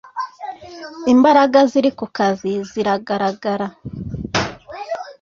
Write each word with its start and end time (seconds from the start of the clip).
Imbaraga 1.13 1.59
ziri 1.71 1.89
kukazi 1.99 2.51
ziragaragara, 2.69 3.67